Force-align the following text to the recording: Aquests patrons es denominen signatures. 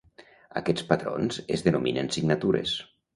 Aquests 0.61 0.85
patrons 0.93 1.39
es 1.57 1.65
denominen 1.67 2.09
signatures. 2.17 2.73